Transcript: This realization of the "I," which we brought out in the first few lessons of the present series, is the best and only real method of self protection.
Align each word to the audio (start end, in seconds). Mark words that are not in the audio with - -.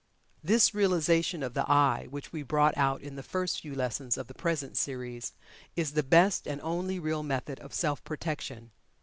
This 0.43 0.73
realization 0.73 1.43
of 1.43 1.53
the 1.53 1.63
"I," 1.71 2.07
which 2.09 2.33
we 2.33 2.41
brought 2.41 2.75
out 2.75 3.01
in 3.03 3.17
the 3.17 3.21
first 3.21 3.61
few 3.61 3.75
lessons 3.75 4.17
of 4.17 4.25
the 4.25 4.33
present 4.33 4.75
series, 4.75 5.33
is 5.75 5.91
the 5.91 6.01
best 6.01 6.47
and 6.47 6.59
only 6.61 6.97
real 6.97 7.21
method 7.21 7.59
of 7.59 7.71
self 7.71 8.03
protection. 8.03 8.71